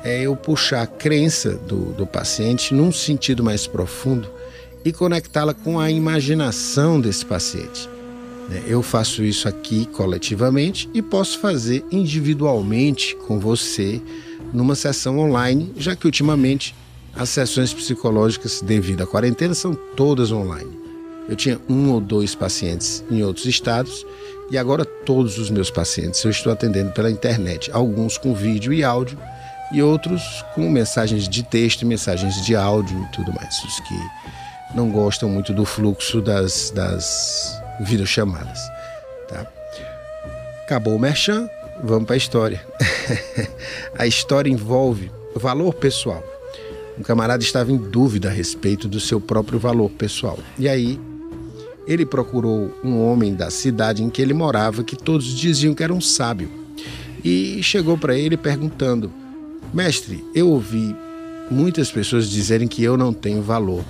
é 0.04 0.22
eu 0.22 0.36
puxar 0.36 0.82
a 0.82 0.88
crença 0.88 1.52
do, 1.56 1.94
do 1.94 2.08
paciente 2.08 2.74
num 2.74 2.92
sentido 2.92 3.44
mais 3.44 3.68
profundo 3.68 4.30
e 4.84 4.92
conectá-la 4.92 5.54
com 5.54 5.80
a 5.80 5.92
imaginação 5.92 7.00
desse 7.00 7.26
paciente. 7.26 7.88
Né? 8.50 8.64
Eu 8.68 8.82
faço 8.82 9.24
isso 9.24 9.48
aqui 9.48 9.86
coletivamente 9.86 10.90
e 10.94 11.02
posso 11.02 11.40
fazer 11.40 11.86
individualmente 11.92 13.16
com 13.28 13.40
você 13.40 14.02
numa 14.52 14.76
sessão 14.76 15.20
online, 15.20 15.72
já 15.78 15.96
que 15.96 16.06
ultimamente 16.06 16.76
as 17.16 17.30
sessões 17.30 17.74
psicológicas, 17.74 18.62
devido 18.62 19.04
à 19.04 19.08
quarentena, 19.08 19.54
são 19.54 19.74
todas 19.74 20.32
online. 20.32 20.80
Eu 21.30 21.36
tinha 21.36 21.60
um 21.70 21.92
ou 21.92 22.02
dois 22.02 22.34
pacientes 22.34 23.04
em 23.10 23.24
outros 23.24 23.46
estados 23.46 24.06
e 24.50 24.58
agora 24.58 24.84
todos 24.84 25.38
os 25.38 25.50
meus 25.50 25.70
pacientes 25.70 26.24
eu 26.24 26.32
estou 26.32 26.52
atendendo 26.52 26.92
pela 26.92 27.12
internet, 27.12 27.70
alguns 27.72 28.18
com 28.18 28.34
vídeo 28.34 28.74
e 28.74 28.84
áudio 28.84 29.18
e 29.72 29.82
outros 29.82 30.44
com 30.54 30.70
mensagens 30.70 31.28
de 31.28 31.44
texto, 31.44 31.86
mensagens 31.86 32.44
de 32.44 32.56
áudio 32.56 33.02
e 33.04 33.16
tudo 33.16 33.34
mais. 33.34 33.64
Os 33.64 33.80
que 33.82 33.96
não 34.76 34.90
gostam 34.90 35.30
muito 35.30 35.54
do 35.54 35.66
fluxo 35.66 36.22
das, 36.22 36.72
das 36.72 37.62
videochamadas. 37.80 38.60
Tá? 39.28 39.46
Acabou 40.64 40.96
o 40.96 41.00
merchan, 41.00 41.50
Vamos 41.84 42.06
para 42.06 42.16
a 42.16 42.18
história. 42.18 42.64
a 43.98 44.06
história 44.06 44.50
envolve 44.50 45.12
valor 45.36 45.74
pessoal. 45.74 46.24
Um 46.98 47.02
camarada 47.02 47.44
estava 47.44 47.72
em 47.72 47.78
dúvida 47.78 48.30
a 48.30 48.32
respeito 48.32 48.88
do 48.88 49.00
seu 49.00 49.20
próprio 49.20 49.58
valor 49.58 49.90
pessoal. 49.90 50.38
E 50.60 50.70
aí, 50.70 51.00
ele 51.88 52.06
procurou 52.06 52.72
um 52.84 53.04
homem 53.04 53.34
da 53.34 53.50
cidade 53.50 54.04
em 54.04 54.10
que 54.10 54.22
ele 54.22 54.34
morava, 54.34 54.84
que 54.84 54.96
todos 54.96 55.26
diziam 55.26 55.74
que 55.74 55.82
era 55.82 55.94
um 55.94 56.02
sábio. 56.02 56.52
E 57.24 57.64
chegou 57.64 57.98
para 57.98 58.16
ele 58.16 58.38
perguntando: 58.38 59.12
Mestre, 59.74 60.26
eu 60.34 60.50
ouvi 60.50 60.96
muitas 61.50 61.92
pessoas 61.92 62.30
dizerem 62.30 62.68
que 62.68 62.84
eu 62.84 62.98
não 62.98 63.14
tenho 63.14 63.42
valor. 63.42 63.84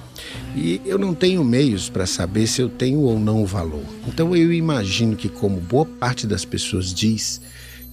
E 0.56 0.82
eu 0.86 0.98
não 0.98 1.14
tenho 1.14 1.44
meios 1.44 1.90
para 1.90 2.06
saber 2.06 2.48
se 2.48 2.62
eu 2.62 2.70
tenho 2.70 3.00
ou 3.02 3.20
não 3.20 3.46
valor. 3.46 3.84
Então 4.08 4.36
eu 4.36 4.52
imagino 4.52 5.16
que, 5.16 5.30
como 5.30 5.60
boa 5.60 5.86
parte 5.86 6.28
das 6.28 6.44
pessoas 6.44 6.94
diz, 6.94 7.40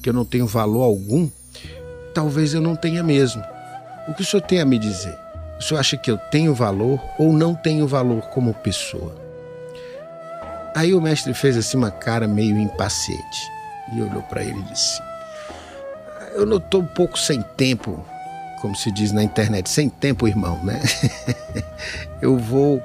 que 0.03 0.09
eu 0.09 0.13
não 0.13 0.25
tenho 0.25 0.47
valor 0.47 0.83
algum, 0.83 1.29
talvez 2.15 2.55
eu 2.55 2.61
não 2.61 2.75
tenha 2.75 3.03
mesmo. 3.03 3.43
O 4.09 4.15
que 4.15 4.23
o 4.23 4.25
senhor 4.25 4.43
tem 4.43 4.61
a 4.61 4.65
me 4.65 4.79
dizer? 4.79 5.17
O 5.59 5.63
senhor 5.63 5.81
acha 5.81 5.97
que 5.97 6.11
eu 6.11 6.17
tenho 6.17 6.55
valor 6.55 7.01
ou 7.19 7.33
não 7.33 7.55
tenho 7.55 7.87
valor 7.87 8.23
como 8.31 8.55
pessoa? 8.55 9.15
Aí 10.75 10.95
o 10.95 11.01
mestre 11.01 11.35
fez 11.35 11.57
assim 11.57 11.77
uma 11.77 11.91
cara 11.91 12.29
meio 12.29 12.57
impaciente 12.57 13.51
e 13.93 14.01
olhou 14.01 14.23
para 14.23 14.43
ele 14.43 14.61
e 14.61 14.73
disse: 14.73 15.03
Eu 16.35 16.47
não 16.47 16.59
estou 16.59 16.83
um 16.83 16.87
pouco 16.87 17.19
sem 17.19 17.43
tempo, 17.43 18.05
como 18.61 18.75
se 18.77 18.91
diz 18.93 19.13
na 19.13 19.23
internet, 19.23 19.69
sem 19.69 19.89
tempo, 19.89 20.27
irmão, 20.27 20.63
né? 20.65 20.81
eu 22.21 22.37
vou 22.37 22.83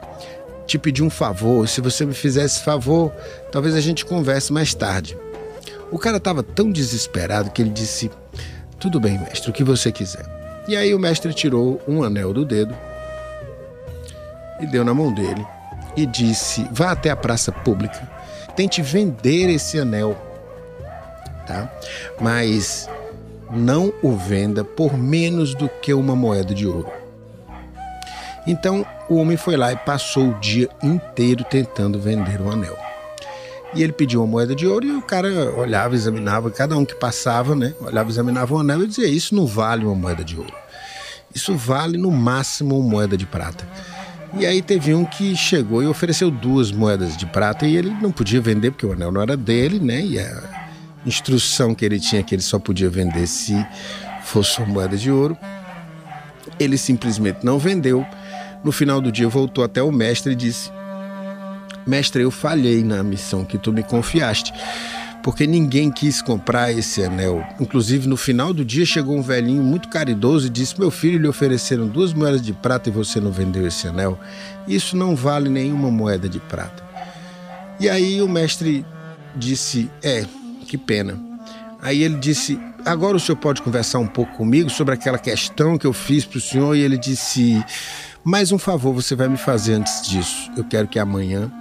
te 0.66 0.78
pedir 0.78 1.04
um 1.04 1.10
favor. 1.10 1.68
Se 1.68 1.82
você 1.82 2.06
me 2.06 2.14
fizer 2.14 2.46
esse 2.46 2.62
favor, 2.62 3.12
talvez 3.52 3.76
a 3.76 3.82
gente 3.82 4.06
converse 4.06 4.52
mais 4.52 4.74
tarde. 4.74 5.18
O 5.92 6.00
cara 6.00 6.18
estava 6.18 6.42
tão 6.42 6.72
desesperado 6.72 7.52
que 7.52 7.62
ele 7.62 7.70
disse: 7.70 8.12
Tudo 8.80 9.00
bem, 9.00 9.18
mestre, 9.20 9.50
o 9.50 9.54
que 9.54 9.64
você 9.64 9.92
quiser. 9.92 10.26
E 10.68 10.76
aí 10.76 10.94
o 10.94 11.00
mestre 11.00 11.34
tirou 11.34 11.82
um 11.88 12.04
anel 12.04 12.34
do 12.34 12.46
dedo 12.46 12.76
e 14.60 14.66
deu 14.66 14.84
na 14.84 14.94
mão 14.94 15.14
dele 15.14 15.46
e 15.96 16.06
disse: 16.06 16.68
Vá 16.72 16.92
até 16.92 17.10
a 17.10 17.16
praça 17.16 17.52
pública, 17.52 18.10
tente 18.56 18.82
vender 18.82 19.50
esse 19.50 19.80
anel, 19.80 20.18
tá? 21.46 21.72
Mas 22.20 22.90
não 23.55 23.93
o 24.01 24.15
venda 24.15 24.63
por 24.63 24.98
menos 24.98 25.53
do 25.53 25.69
que 25.69 25.93
uma 25.93 26.15
moeda 26.15 26.53
de 26.53 26.67
ouro. 26.67 26.91
Então 28.45 28.86
o 29.10 29.15
homem 29.15 29.38
foi 29.38 29.55
lá 29.55 29.72
e 29.72 29.77
passou 29.77 30.29
o 30.29 30.39
dia 30.39 30.69
inteiro 30.81 31.43
tentando 31.43 32.00
vender 32.00 32.41
o 32.41 32.51
anel. 32.51 32.77
E 33.75 33.81
ele 33.81 33.93
pediu 33.93 34.22
uma 34.22 34.27
moeda 34.27 34.53
de 34.53 34.67
ouro 34.67 34.86
e 34.86 34.91
o 34.91 35.01
cara 35.01 35.51
olhava, 35.55 35.95
examinava, 35.95 36.51
cada 36.51 36.77
um 36.77 36.86
que 36.86 36.93
passava, 36.93 37.55
né? 37.55 37.74
Olhava, 37.81 38.10
examinava 38.10 38.53
o 38.53 38.60
anel 38.60 38.83
e 38.83 38.88
dizia: 38.88 39.07
Isso 39.07 39.33
não 39.33 39.48
vale 39.48 39.83
uma 39.83 39.95
moeda 39.95 40.24
de 40.24 40.38
ouro. 40.38 40.53
Isso 41.33 41.55
vale 41.55 41.98
no 41.98 42.12
máximo 42.12 42.77
uma 42.77 42.88
moeda 42.88 43.17
de 43.17 43.25
prata. 43.25 43.67
E 44.38 44.45
aí 44.45 44.62
teve 44.62 44.93
um 44.93 45.05
que 45.05 45.36
chegou 45.36 45.81
e 45.81 45.88
ofereceu 45.88 46.29
duas 46.29 46.72
moedas 46.72 47.15
de 47.15 47.25
prata 47.25 47.65
e 47.65 47.75
ele 47.75 47.89
não 48.01 48.12
podia 48.12 48.41
vender 48.41 48.72
porque 48.72 48.86
o 48.86 48.91
anel 48.91 49.12
não 49.12 49.22
era 49.22 49.38
dele, 49.38 49.79
né? 49.79 50.01
E 50.01 50.19
a 50.19 50.62
instrução 51.05 51.75
que 51.75 51.83
ele 51.83 52.00
tinha 52.00 52.24
que 52.24 52.33
ele 52.33 52.41
só 52.41 52.60
podia 52.60 52.89
vender 52.89 53.27
se 53.27 53.55
fosse 54.24 54.60
uma 54.60 54.67
moeda 54.67 54.98
de 54.98 55.12
ouro. 55.12 55.38
Ele 56.60 56.77
simplesmente 56.77 57.39
não 57.43 57.57
vendeu. 57.60 58.05
No 58.63 58.72
final 58.72 59.01
do 59.01 59.12
dia 59.12 59.27
voltou 59.27 59.63
até 59.63 59.81
o 59.81 59.91
mestre 59.91 60.33
e 60.33 60.36
disse: 60.36 60.72
Mestre, 61.86 62.24
eu 62.24 62.31
falhei 62.31 62.83
na 62.83 63.03
missão 63.03 63.43
que 63.43 63.57
tu 63.57 63.72
me 63.74 63.83
confiaste. 63.83 64.53
porque 65.22 65.48
ninguém 65.48 65.89
quis 65.89 66.22
comprar 66.22 66.72
esse 66.74 67.01
anel. 67.01 67.45
Inclusive, 67.57 68.07
no 68.07 68.17
final 68.17 68.53
do 68.53 68.65
dia, 68.65 68.86
chegou 68.86 69.17
um 69.17 69.22
velhinho 69.22 69.63
muito 69.63 69.88
caridoso 69.88 70.48
e 70.48 70.50
disse: 70.50 70.79
Meu 70.79 70.91
filho, 70.91 71.17
lhe 71.17 71.27
ofereceram 71.27 71.88
duas 71.88 72.13
moedas 72.13 72.41
de 72.41 72.51
prata 72.53 72.89
e 72.89 72.91
você 72.91 73.22
não 73.22 73.31
vendeu 73.31 73.65
esse 73.65 73.88
anel. 73.88 74.19
Isso 74.67 74.98
não 74.98 75.15
vale 75.15 75.50
nenhuma 75.50 75.89
moeda 75.89 76.27
de 76.27 76.39
prata. 76.39 76.83
E 77.79 77.89
aí 77.89 78.22
o 78.22 78.27
mestre 78.27 78.86
disse: 79.36 79.89
É, 80.01 80.25
que 80.74 80.77
pena. 80.77 81.20
Aí 81.80 82.01
ele 82.01 82.15
disse: 82.15 82.60
Agora 82.84 83.15
o 83.15 83.20
senhor 83.20 83.38
pode 83.38 83.62
conversar 83.62 84.00
um 84.00 84.08
pouco 84.08 84.36
comigo 84.38 84.72
sobre 84.72 84.96
aquela 84.96 85.20
questão 85.20 85.77
que 85.77 85.86
eu 85.86 85.94
fiz 85.94 86.25
para 86.25 86.39
o 86.39 86.42
senhor? 86.42 86.75
E 86.75 86.82
ele 86.82 86.98
disse: 86.98 87.63
Mais 88.24 88.51
um 88.51 88.58
favor 88.58 88.92
você 88.92 89.15
vai 89.15 89.27
me 89.27 89.38
fazer 89.38 89.74
antes 89.74 90.08
disso. 90.08 90.51
Eu 90.58 90.63
quero 90.63 90.88
que 90.88 90.98
amanhã 90.98 91.51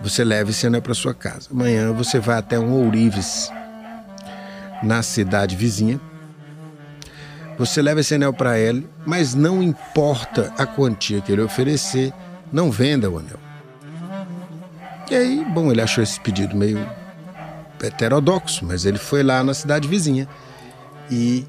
você 0.00 0.22
leve 0.22 0.52
anel 0.64 0.80
para 0.80 0.94
sua 0.94 1.12
casa. 1.12 1.48
Amanhã 1.50 1.92
você 1.92 2.20
vai 2.20 2.38
até 2.38 2.56
um 2.56 2.72
ourives 2.84 3.50
na 4.84 5.02
cidade 5.02 5.56
vizinha. 5.56 6.00
Você 7.58 7.82
leva 7.82 8.00
esse 8.00 8.14
anel 8.14 8.32
para 8.32 8.56
ele, 8.56 8.88
mas 9.04 9.34
não 9.34 9.60
importa 9.60 10.52
a 10.56 10.64
quantia 10.64 11.20
que 11.20 11.32
ele 11.32 11.42
oferecer, 11.42 12.12
não 12.52 12.70
venda 12.70 13.10
o 13.10 13.18
anel. 13.18 13.38
E 15.10 15.14
aí, 15.14 15.44
bom, 15.44 15.72
ele 15.72 15.80
achou 15.80 16.02
esse 16.02 16.20
pedido 16.20 16.56
meio 16.56 17.03
heterodoxo, 17.84 18.64
mas 18.64 18.84
ele 18.84 18.98
foi 18.98 19.22
lá 19.22 19.42
na 19.44 19.54
cidade 19.54 19.86
vizinha 19.86 20.28
e 21.10 21.44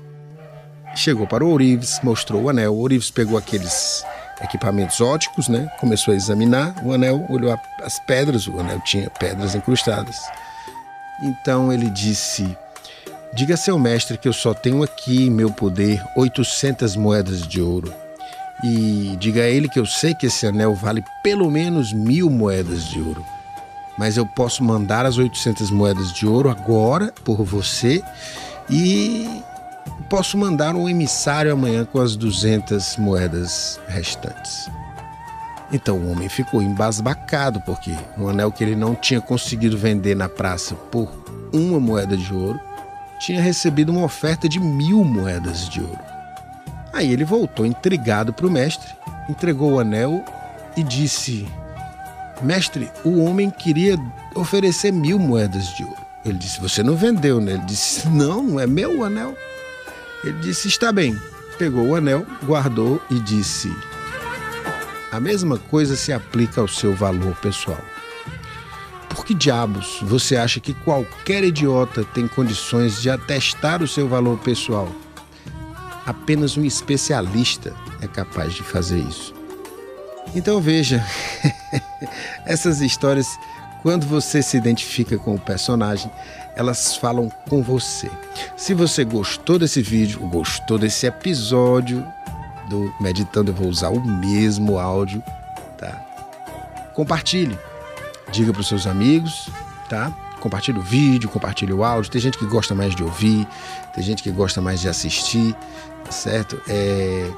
chegou 0.95 1.27
para 1.27 1.43
o 1.43 1.49
ourives, 1.49 1.99
mostrou 2.03 2.43
o 2.43 2.49
anel. 2.49 2.73
O 2.73 2.79
ourives 2.79 3.09
pegou 3.09 3.37
aqueles 3.37 4.05
equipamentos 4.41 5.01
óticos, 5.01 5.47
né? 5.47 5.69
Começou 5.79 6.13
a 6.13 6.17
examinar 6.17 6.75
o 6.83 6.93
anel, 6.93 7.25
olhou 7.29 7.57
as 7.81 7.99
pedras, 7.99 8.47
o 8.47 8.59
anel 8.59 8.79
tinha 8.81 9.09
pedras 9.09 9.55
incrustadas. 9.55 10.17
Então 11.23 11.71
ele 11.71 11.89
disse: 11.89 12.57
Diga 13.33 13.57
seu 13.57 13.77
mestre 13.77 14.17
que 14.17 14.27
eu 14.27 14.33
só 14.33 14.53
tenho 14.53 14.83
aqui 14.83 15.25
em 15.25 15.29
meu 15.29 15.51
poder 15.51 16.03
800 16.15 16.95
moedas 16.95 17.47
de 17.47 17.61
ouro. 17.61 17.93
E 18.63 19.15
diga 19.19 19.41
a 19.41 19.49
ele 19.49 19.67
que 19.67 19.79
eu 19.79 19.85
sei 19.85 20.13
que 20.13 20.27
esse 20.27 20.47
anel 20.47 20.73
vale 20.73 21.03
pelo 21.21 21.51
menos 21.51 21.91
mil 21.91 22.29
moedas 22.29 22.85
de 22.85 23.01
ouro. 23.01 23.25
Mas 23.97 24.17
eu 24.17 24.25
posso 24.25 24.63
mandar 24.63 25.05
as 25.05 25.17
800 25.17 25.71
moedas 25.71 26.11
de 26.11 26.27
ouro 26.27 26.49
agora 26.49 27.13
por 27.23 27.43
você 27.43 28.03
e 28.69 29.41
posso 30.09 30.37
mandar 30.37 30.75
um 30.75 30.89
emissário 30.89 31.51
amanhã 31.51 31.85
com 31.85 31.99
as 31.99 32.15
200 32.15 32.97
moedas 32.97 33.79
restantes. 33.87 34.69
Então 35.71 35.97
o 35.97 36.11
homem 36.11 36.29
ficou 36.29 36.61
embasbacado, 36.61 37.59
porque 37.61 37.95
um 38.17 38.27
anel 38.27 38.51
que 38.51 38.63
ele 38.63 38.75
não 38.75 38.93
tinha 38.95 39.19
conseguido 39.19 39.77
vender 39.77 40.15
na 40.15 40.29
praça 40.29 40.75
por 40.75 41.09
uma 41.51 41.79
moeda 41.79 42.15
de 42.15 42.33
ouro 42.33 42.59
tinha 43.19 43.41
recebido 43.41 43.91
uma 43.91 44.03
oferta 44.03 44.47
de 44.47 44.59
mil 44.59 45.03
moedas 45.03 45.69
de 45.69 45.81
ouro. 45.81 45.99
Aí 46.93 47.11
ele 47.11 47.25
voltou 47.25 47.65
intrigado 47.65 48.31
para 48.31 48.47
o 48.47 48.51
mestre, 48.51 48.93
entregou 49.29 49.73
o 49.73 49.79
anel 49.79 50.23
e 50.77 50.83
disse: 50.83 51.47
Mestre, 52.41 52.91
o 53.03 53.23
homem 53.23 53.49
queria 53.49 53.97
oferecer 54.35 54.91
mil 54.91 55.17
moedas 55.17 55.67
de 55.75 55.83
ouro. 55.83 56.05
Ele 56.25 56.37
disse: 56.37 56.59
Você 56.59 56.83
não 56.83 56.95
vendeu, 56.95 57.39
né? 57.39 57.53
Ele 57.53 57.65
disse: 57.65 58.07
Não, 58.09 58.43
não 58.43 58.59
é 58.59 58.67
meu 58.67 58.99
o 58.99 59.03
anel. 59.03 59.37
Ele 60.23 60.39
disse: 60.39 60.67
Está 60.67 60.91
bem. 60.91 61.15
Pegou 61.57 61.87
o 61.87 61.95
anel, 61.95 62.25
guardou 62.43 63.01
e 63.09 63.19
disse: 63.19 63.73
A 65.11 65.19
mesma 65.19 65.57
coisa 65.57 65.95
se 65.95 66.11
aplica 66.11 66.59
ao 66.59 66.67
seu 66.67 66.93
valor 66.93 67.35
pessoal. 67.37 67.79
Por 69.09 69.23
que 69.23 69.33
diabos 69.33 69.99
você 70.01 70.35
acha 70.35 70.59
que 70.59 70.73
qualquer 70.73 71.43
idiota 71.43 72.03
tem 72.03 72.27
condições 72.27 73.01
de 73.01 73.09
atestar 73.09 73.81
o 73.81 73.87
seu 73.87 74.09
valor 74.09 74.37
pessoal? 74.39 74.93
Apenas 76.05 76.57
um 76.57 76.65
especialista 76.65 77.73
é 78.01 78.07
capaz 78.07 78.53
de 78.53 78.61
fazer 78.61 78.99
isso. 78.99 79.33
Então 80.33 80.59
veja, 80.59 81.05
essas 82.45 82.81
histórias, 82.81 83.27
quando 83.81 84.05
você 84.07 84.41
se 84.41 84.57
identifica 84.57 85.17
com 85.17 85.35
o 85.35 85.39
personagem, 85.39 86.11
elas 86.55 86.95
falam 86.95 87.29
com 87.49 87.61
você. 87.61 88.09
Se 88.55 88.73
você 88.73 89.03
gostou 89.03 89.59
desse 89.59 89.81
vídeo, 89.81 90.19
gostou 90.27 90.77
desse 90.77 91.05
episódio 91.05 92.05
do 92.69 92.93
Meditando, 92.99 93.51
eu 93.51 93.55
vou 93.55 93.67
usar 93.67 93.89
o 93.89 94.03
mesmo 94.03 94.79
áudio, 94.79 95.21
tá? 95.77 96.01
Compartilhe, 96.93 97.57
diga 98.31 98.51
para 98.51 98.61
os 98.61 98.67
seus 98.67 98.87
amigos, 98.87 99.49
tá? 99.89 100.11
Compartilhe 100.39 100.79
o 100.79 100.81
vídeo, 100.81 101.29
compartilhe 101.29 101.73
o 101.73 101.83
áudio. 101.83 102.11
Tem 102.11 102.21
gente 102.21 102.37
que 102.37 102.45
gosta 102.45 102.73
mais 102.73 102.95
de 102.95 103.03
ouvir, 103.03 103.47
tem 103.93 104.03
gente 104.03 104.23
que 104.23 104.31
gosta 104.31 104.61
mais 104.61 104.79
de 104.79 104.87
assistir, 104.87 105.53
tá 106.03 106.11
certo? 106.11 106.61
É... 106.67 107.29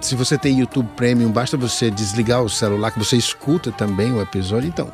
Se 0.00 0.14
você 0.14 0.38
tem 0.38 0.60
YouTube 0.60 0.88
Premium, 0.96 1.30
basta 1.30 1.56
você 1.56 1.90
desligar 1.90 2.42
o 2.42 2.48
celular 2.48 2.90
que 2.90 2.98
você 2.98 3.16
escuta 3.16 3.70
também 3.70 4.12
o 4.12 4.22
episódio. 4.22 4.66
Então, 4.66 4.90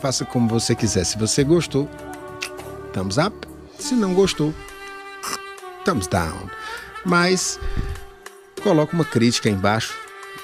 faça 0.00 0.24
como 0.26 0.46
você 0.46 0.74
quiser. 0.74 1.04
Se 1.04 1.18
você 1.18 1.42
gostou, 1.42 1.88
thumbs 2.92 3.16
up. 3.16 3.34
Se 3.78 3.94
não 3.94 4.12
gostou, 4.14 4.54
thumbs 5.84 6.06
down. 6.06 6.50
Mas 7.04 7.58
coloca 8.62 8.94
uma 8.94 9.04
crítica 9.04 9.48
aí 9.48 9.54
embaixo, 9.54 9.94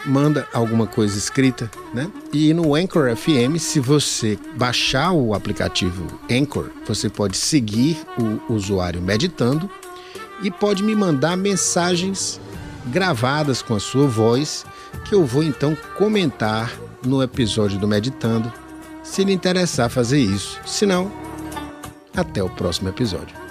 manda 0.07 0.49
alguma 0.53 0.87
coisa 0.87 1.17
escrita, 1.19 1.71
né? 1.93 2.11
E 2.33 2.55
no 2.55 2.75
Anchor 2.75 3.15
FM, 3.15 3.59
se 3.59 3.79
você 3.79 4.39
baixar 4.57 5.13
o 5.13 5.35
aplicativo 5.35 6.07
Anchor, 6.31 6.71
você 6.87 7.09
pode 7.09 7.37
seguir 7.37 8.01
o 8.19 8.53
usuário 8.53 9.03
meditando 9.03 9.69
e 10.43 10.51
pode 10.51 10.83
me 10.83 10.95
mandar 10.95 11.37
mensagens 11.37 12.41
gravadas 12.87 13.63
com 13.63 13.75
a 13.75 13.81
sua 13.81 14.07
voz 14.07 14.65
que 15.05 15.15
eu 15.15 15.25
vou 15.25 15.43
então 15.43 15.77
comentar 15.97 16.73
no 17.05 17.23
episódio 17.23 17.79
do 17.79 17.89
Meditando 17.89 18.53
se 19.03 19.25
lhe 19.25 19.33
interessar 19.33 19.91
fazer 19.91 20.21
isso. 20.21 20.61
Se 20.65 20.87
não, 20.87 21.11
até 22.17 22.43
o 22.43 22.49
próximo 22.49 22.89
episódio. 22.89 23.42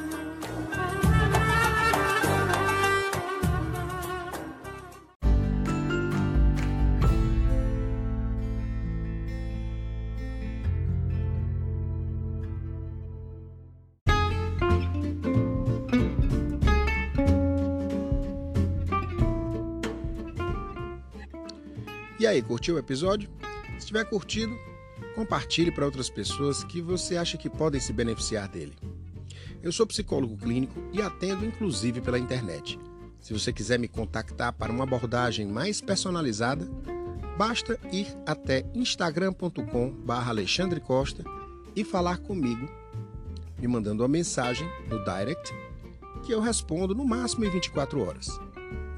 E 22.21 22.27
aí, 22.27 22.39
curtiu 22.39 22.75
o 22.75 22.77
episódio? 22.77 23.27
Se 23.79 23.87
tiver 23.87 24.05
curtido, 24.05 24.55
Compartilhe 25.15 25.71
para 25.71 25.85
outras 25.85 26.07
pessoas 26.07 26.63
que 26.63 26.79
você 26.81 27.17
acha 27.17 27.35
que 27.35 27.49
podem 27.49 27.81
se 27.81 27.91
beneficiar 27.91 28.47
dele. 28.47 28.75
Eu 29.63 29.71
sou 29.71 29.87
psicólogo 29.87 30.37
clínico 30.37 30.79
e 30.93 31.01
atendo 31.01 31.43
inclusive 31.43 31.99
pela 31.99 32.19
internet. 32.19 32.79
Se 33.19 33.33
você 33.33 33.51
quiser 33.51 33.79
me 33.79 33.87
contactar 33.87 34.53
para 34.53 34.71
uma 34.71 34.83
abordagem 34.83 35.47
mais 35.47 35.81
personalizada, 35.81 36.69
basta 37.39 37.79
ir 37.91 38.15
até 38.23 38.67
instagram.com/alexandre 38.75 40.79
Costa 40.79 41.23
e 41.75 41.83
falar 41.83 42.19
comigo, 42.19 42.69
me 43.59 43.67
mandando 43.67 44.03
uma 44.03 44.09
mensagem 44.09 44.69
no 44.87 45.03
direct 45.03 45.51
que 46.23 46.31
eu 46.31 46.39
respondo 46.39 46.93
no 46.93 47.03
máximo 47.03 47.45
em 47.45 47.49
24 47.49 47.99
horas. 47.99 48.29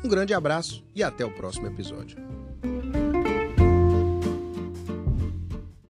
Um 0.04 0.10
grande 0.10 0.34
abraço 0.34 0.84
e 0.94 1.02
até 1.02 1.26
o 1.26 1.32
próximo 1.32 1.68
episódio. 1.68 2.18